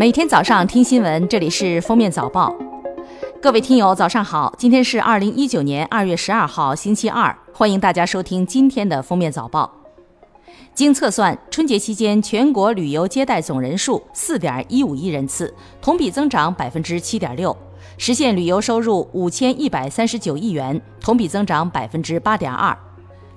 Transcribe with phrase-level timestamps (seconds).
[0.00, 2.56] 每天早上听新闻，这里是封面早报。
[3.38, 4.50] 各位听友，早上好！
[4.56, 9.70] 今天是二零一九年二月十二号，星期二，欢迎大家收听今天的封面早报。
[10.72, 17.54] 经测算，春节期间全国旅游接待总人数四点一五亿人次，同比增长百分之七点六，
[17.98, 22.74] 实现旅游收入五千一百三十九亿元，同比增长百分之八点二。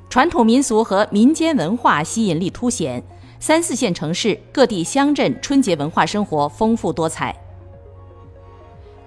[0.10, 3.04] 传统民俗和民间文化吸引力凸显。
[3.46, 7.36] 三四线城市各地乡镇春节文化生活丰富多彩。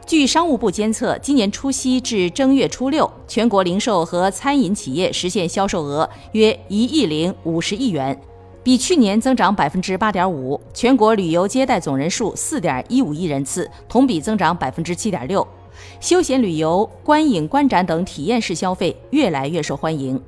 [0.05, 8.21] 据商务部监测，今年除夕至正月初六，全国零售和餐饮企业实现销售额约一亿零五十亿元，
[8.63, 10.61] 比去年增长百分之八点五。
[10.75, 15.49] 全国旅游接待总人数四点一五亿人次，同比增长百分之七点六。
[15.99, 20.23] 休闲旅游、观影观展等体验式消费越来越受欢迎。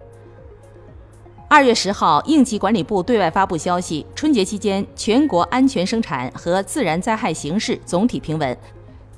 [1.51, 8.55] 二月十号，应急管理部对外发布消息，春节期间全国安全生产和自然灾害形势总体平稳。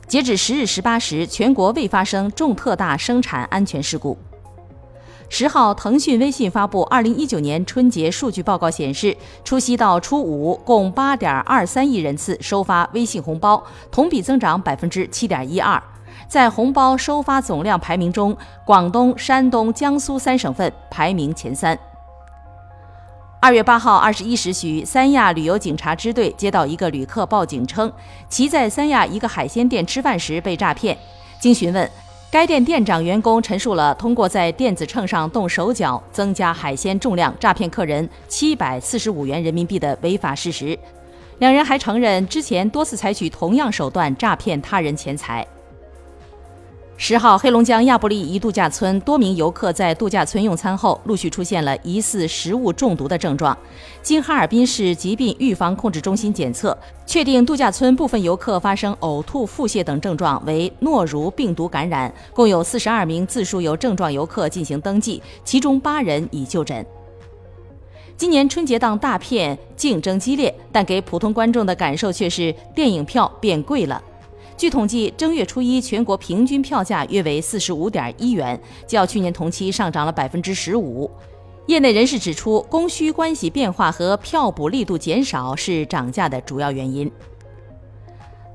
[0.06, 4.16] 截止十日十八时，全国未发生重特大生产安全事故。
[5.28, 13.60] 十号，腾讯微信发布二零一九年春节数据报告显示，除夕到初五共八点二三亿人次收发微信红包，
[13.90, 15.82] 同比增长百分之七点一二。
[16.28, 21.76] 在红包收发总量排名中，广东、山东、江苏三省份排名前三。
[23.42, 27.90] 二月八号二十一时许，三亚旅游警察支队接到一个旅客报警称，
[28.28, 30.94] 其在三亚一个海鲜店吃饭时被诈骗。
[31.38, 31.90] 经询问，
[32.30, 40.78] 该店店长员工陈述了通过在电子秤上动手脚增加海鲜重量诈骗客人七百四十五元人民币的违法事实。
[41.38, 45.46] 两人还承认之前多次采取同样手段诈骗他人钱财。
[47.02, 53.56] 十号，黑龙江亚布力一度假村多名游客在度假村用餐后，陆续出现了疑似食物中毒的症状。
[54.02, 56.76] 经哈尔滨市疾病预防控制中心检测，
[57.06, 62.12] 确定度假村部分游客发生呕吐、腹泻等症状为诺如病毒感染。
[62.34, 66.84] 共有四十二名自述有症状游客进行登记，其中八人已就诊。
[68.14, 74.02] 今年春节档大片竞争激烈，但给普通观众的感受却是电影票变贵了。
[74.60, 81.10] 据统计，正月初一全国平均票价约为四十五点一元，较去年同期上涨了百分之十五。
[81.64, 87.10] 业内人士指出，供需关系变化和票补力度减少是涨价的主要原因。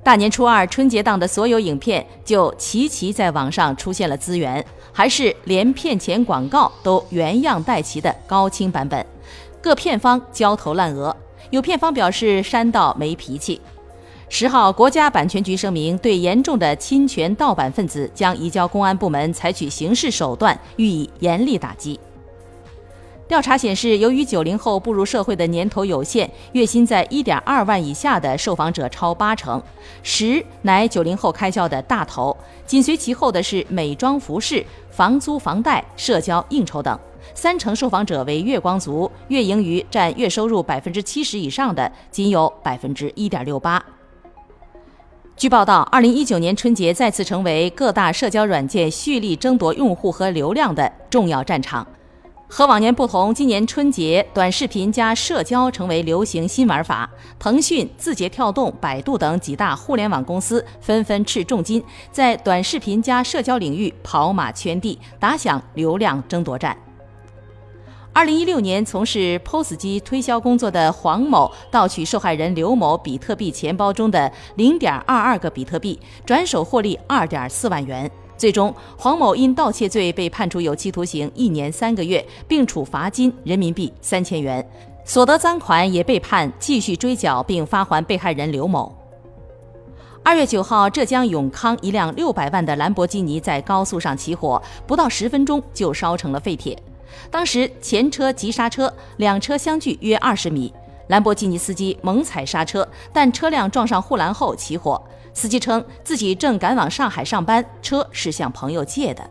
[0.04, 9.04] 大年初二春节档的所有影片就齐齐在网上出现了资源，还是连片前广告都原样带齐的高清版本，
[9.60, 11.18] 各片方焦头烂额，
[11.50, 13.60] 有片方表示删到没脾气。
[14.28, 22.00] 十号，国家版权局声明，对严重的侵权盗版分子将移交公安部门采取刑事手段，予以严厉打击。
[23.28, 29.62] 调查显示，由于九零后步入社会的年头有限，月薪在一点二万以下的受访者超八成，
[30.04, 32.36] 食乃九零后开销的大头，
[32.66, 36.98] 紧随其后的是美妆、服饰、房租、房贷、社交、应酬等。
[37.34, 43.84] 三成受访者为月光族，月盈余占月收入百分之七十以上的仅有百分之一点六八。
[45.38, 51.86] 据报道，二零一九年春节再次成为各大社交软件蓄力争夺用户和流量的重要战场。
[52.48, 57.10] 和往年不同，今年春节短视频加社交成为流行新玩法。
[57.38, 66.78] 腾讯、字节跳动、百度等几大互联网公司纷纷斥重金在短视频加社交领域跑马圈地，打响流量争夺战。
[68.16, 78.10] 二零一六年从事 POS 机推销工作的黄某盗取受害人刘某比特币钱包中的零点二二个比特币，转手获利二点四万元。
[78.38, 84.66] 最终，黄某因盗窃罪被判处有期徒刑一年三个月，并处罚金人民币三千元，
[85.04, 88.96] 所得赃款也被判继续追缴并发还被害人刘某。
[90.24, 96.82] 二月九号，浙江永康一辆六百万的兰博基尼在高速上起火，不到十分钟就烧成了废铁。
[97.30, 100.74] 当时前车急刹车，两车相距约二十米，
[101.08, 105.02] 兰博基尼司机猛踩刹车，但车辆撞上护栏后起火。
[105.34, 109.30] 司机称自己正赶往上海上班，车是向朋友借的。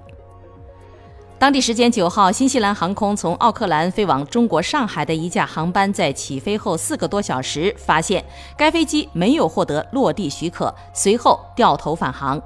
[1.38, 8.25] 当地时间九号，新西兰航空从奥克兰飞往中国上海的一架航班在起飞后四个多小时，发现
[8.56, 12.40] 该飞机没有获得落地许可，随后掉头返航。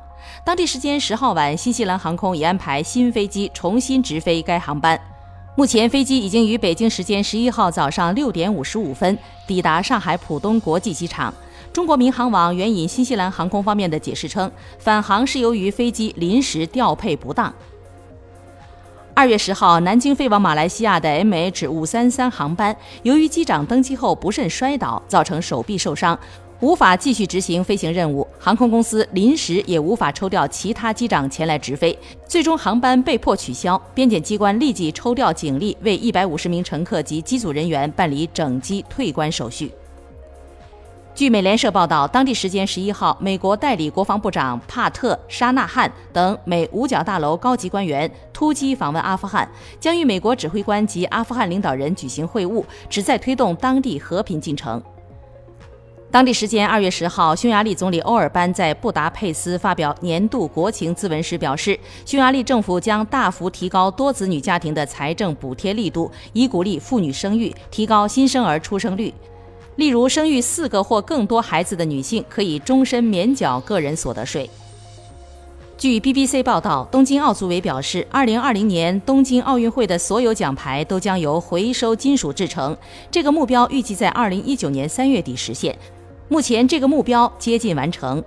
[0.44, 4.98] 当地时间十号晚，新西兰航空已安排新飞机重新直飞该航班。
[5.58, 11.34] 目前，飞机已经于北京时间十一号早上六点五十五分抵达上海浦东国际机场。
[11.72, 17.52] 中国民航网援引新西兰航空方面的解释称，返航是由于飞机临时调配不当。
[19.14, 26.16] 二月十号，南京飞往马来西亚的 MH 五三三航班，由于机长登机后不慎摔倒，造成手臂受伤，
[26.60, 31.96] 无法继续执行飞行任务，航空公司临时也无法抽调其他机长前来直飞，
[32.26, 33.80] 最终航班被迫取消。
[33.94, 39.70] 边检机关立即抽调警力为一百五十名乘客及机组人员办理整机退关手续。
[41.14, 54.82] 据美联社报道，当地时间十一号，美国代理国防部长帕特·沙纳汉等美五角大楼高级官员突击访问阿富汗，将与美国指挥官及阿富汗领导人举行会晤，旨在推动当地和平进程。
[56.10, 69.12] 当地时间二月十号，匈牙利总理欧尔班在布达佩斯发表年度国情咨文时表示，匈牙利政府将大幅提高多子女家庭的财政补贴力度，以鼓励妇女生育，提高新生儿出生率。
[69.76, 74.48] 例如，生育四个或更多孩子的女性可以终身免缴个人所得税。
[75.76, 82.74] 据 BBC 报道，东京奥组委表示，二零二零年东京奥运会的所有奖牌都将由回收金属制成，
[83.10, 85.78] 这个目标预计在二零一九年三月底实现。
[86.28, 88.22] 目前这个目标接近完成。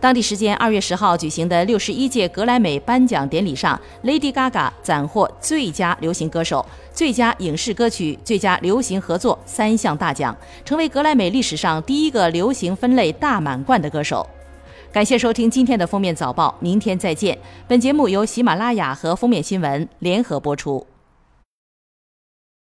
[0.00, 14.28] 当地时间二月十号举行的六十一届格莱美颁奖典礼上，Lady Gaga 斩获最佳流行歌手、最佳影视歌曲、最佳流行合作三项大奖，成为格莱美历史上第一个流行分类大满贯的歌手。
[14.92, 17.38] 感谢收听今天的封面早报，明天再见。
[17.66, 20.86] 本节目由喜马拉雅和封面新闻联合播出。